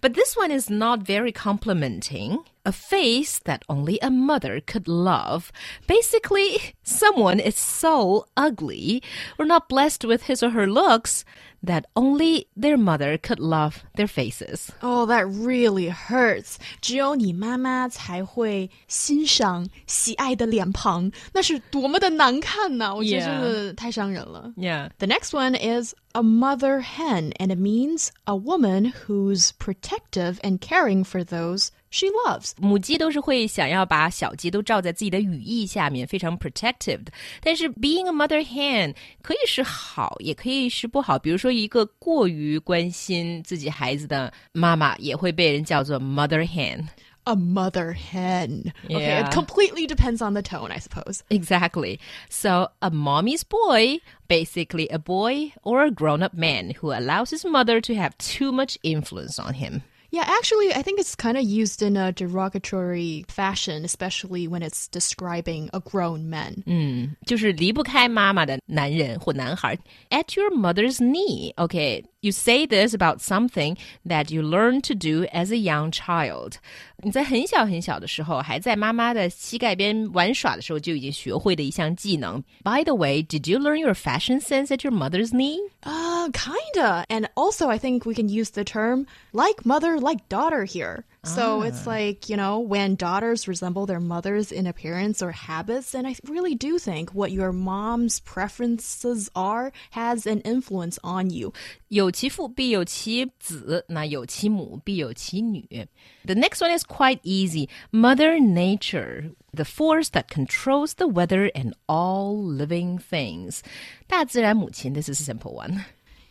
[0.00, 2.38] But this one is not very complimenting.
[2.64, 5.52] A face that only a mother could love.
[5.86, 9.02] Basically, someone is so ugly
[9.38, 11.24] or not blessed with his or her looks
[11.62, 14.70] that only their mother could love their faces.
[14.82, 16.58] Oh, that really hurts.
[16.80, 22.92] 只有你妈妈才会欣赏、喜爱的脸庞，那是多么的难看呐！
[22.94, 23.40] 我觉得 Yeah.
[23.40, 24.52] 真的太伤人了。
[24.56, 24.90] Yeah.
[24.98, 30.60] The next one is a mother hen, and it means a woman who's protective and
[30.60, 32.52] caring for those she loves.
[32.58, 37.12] 母鸡都是会想要把小鸡都罩在自己的羽翼下面，非常 protective 的。
[37.42, 41.18] 但是 being a mother hen 可以是好，也可以是不好。
[41.18, 46.84] 比如说，一个过于关心自己孩子的妈妈，也会被人叫做 mother hen。
[47.26, 48.72] A mother hen.
[48.84, 49.26] Okay, Yeah.
[49.26, 51.24] it completely depends on the tone, I suppose.
[51.28, 51.98] Exactly.
[52.28, 53.98] So, a mommy's boy,
[54.28, 58.52] basically a boy or a grown up man who allows his mother to have too
[58.52, 59.82] much influence on him.
[60.12, 64.86] Yeah, actually, I think it's kind of used in a derogatory fashion, especially when it's
[64.88, 67.16] describing a grown man.
[67.26, 69.76] 就是离不开妈妈的男人或男孩。
[70.10, 71.52] At your mother's knee.
[71.56, 76.54] Okay, you say this about something that you learned to do as a young child.
[77.02, 82.42] 你在很小很小的时候，还在妈妈的膝盖边玩耍的时候，就已经学会的一项技能。
[82.64, 85.58] By the way, did you learn your fashion sense at your mother's knee?
[85.82, 87.04] Uh, kinda.
[87.08, 91.04] And also, I think we can use the term like mother, like daughter here.
[91.22, 95.92] So it's like, you know, when daughters resemble their mothers in appearance or habits.
[95.92, 101.52] And I really do think what your mom's preferences are has an influence on you.
[101.88, 105.88] 有 其父必有其子，那有其母必有其女。
[106.24, 107.68] The next one is quite easy.
[107.92, 113.60] Mother Nature, the force that controls the weather and all living things.
[114.06, 115.84] 大自然母亲, this is a simple one.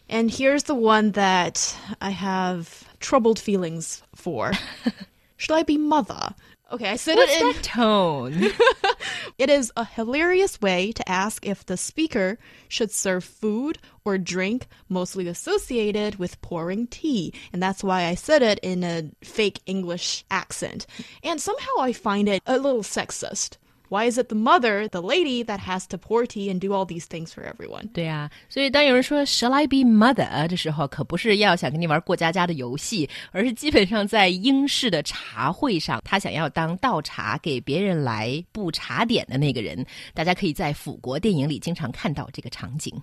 [0.07, 2.67] And here's the one that I have
[2.99, 4.51] troubled feelings for.
[5.37, 6.35] Should I be mother?
[6.71, 7.47] Okay, I said What's it in.
[7.47, 8.51] that tone?
[9.40, 14.66] It is a hilarious way to ask if the speaker should serve food or drink
[14.86, 17.32] mostly associated with pouring tea.
[17.50, 20.86] And that's why I said it in a fake English accent.
[21.22, 23.56] And somehow I find it a little sexist.
[23.90, 26.86] Why is it the mother, the lady, that has to pour tea and do all
[26.86, 27.88] these things for everyone?
[27.92, 39.84] 对啊，所以当有人说 "Shall I be mother" 的时候，可不是要想跟你玩过家家的游戏，而是基本上在英式的茶会上，他想要当倒茶给别人来布茶点的那个人。
[40.14, 42.94] 大家可以在腐国电影里经常看到这个场景。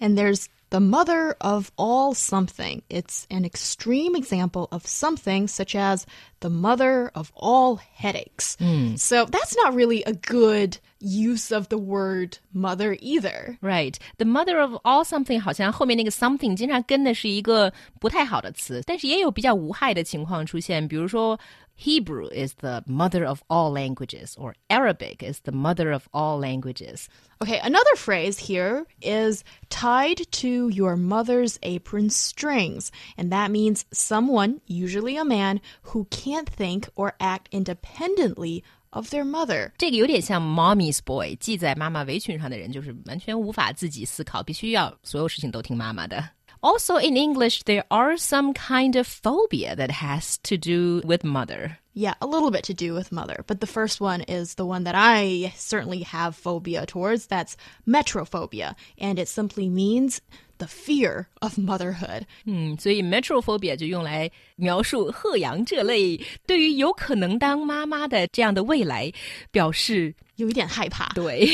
[0.00, 2.82] And there's the mother of all something.
[2.90, 6.04] It's an extreme example of something such as
[6.40, 8.56] the mother of all headaches.
[8.96, 13.58] So that's not really a good use of the word mother either.
[13.62, 21.38] Right, the mother of all something 好像后面那个 something 经常跟的是一个不太好的词，但是也有比较无害的情况出现，比如说
[21.80, 27.08] Hebrew is the mother of all languages, or Arabic is the mother of all languages.
[27.42, 32.90] Okay, another phrase here is tied to your mother's apron strings.
[33.18, 39.26] And that means someone, usually a man, who can't think or act independently of their
[39.26, 39.72] mother.
[39.76, 46.26] 这个有点像 mommy's boy，系在妈妈围裙上的人，就是完全无法自己思考，必须要所有事情都听妈妈的。
[46.62, 51.78] Also in English, there are some kind of phobia that has to do with mother.
[51.92, 54.84] Yeah, a little bit to do with mother, but the first one is the one
[54.84, 57.26] that I certainly have phobia towards.
[57.26, 57.56] That's
[57.86, 60.20] metrophobia, and it simply means
[60.58, 62.26] the fear of motherhood.
[62.46, 69.12] 嗯，所以 metrophobia 就用来描述贺阳这类对于有可能当妈妈的这样的未来
[69.50, 71.12] 表示有一点害怕。
[71.14, 71.48] 对。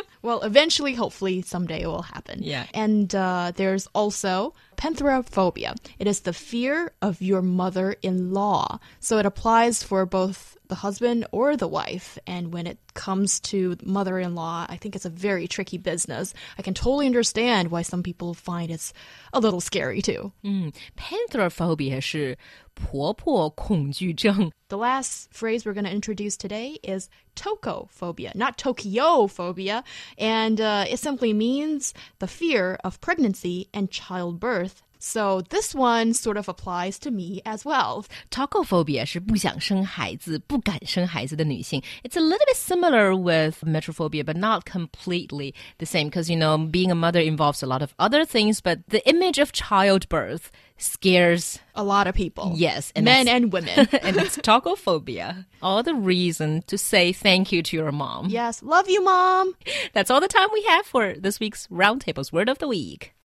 [0.22, 2.42] Well, eventually, hopefully, someday it will happen.
[2.42, 2.66] Yeah.
[2.74, 5.76] And uh, there's also pentheraphobia.
[5.98, 8.80] It is the fear of your mother in law.
[8.98, 12.18] So it applies for both the husband or the wife.
[12.26, 16.32] And when it comes to mother in law, I think it's a very tricky business.
[16.56, 18.94] I can totally understand why some people find it's
[19.34, 20.32] a little scary too.
[20.42, 22.38] Mm, pentheraphobia 是
[22.74, 24.50] 婆婆恐惧症.
[24.68, 29.82] The last phrase we're going to introduce today is tocophobia, not Tokyophobia.
[30.16, 36.36] And uh, it simply means the fear of pregnancy and childbirth so this one sort
[36.36, 38.04] of applies to me as well.
[38.30, 39.06] Tocophobia
[42.04, 46.58] It's a little bit similar with metrophobia, but not completely the same because you know
[46.58, 48.60] being a mother involves a lot of other things.
[48.60, 52.52] But the image of childbirth scares a lot of people.
[52.54, 55.46] Yes, and men and women, and it's tocophobia.
[55.62, 58.26] All the reason to say thank you to your mom.
[58.28, 59.54] Yes, love you, mom.
[59.94, 63.14] That's all the time we have for this week's roundtable's word of the week.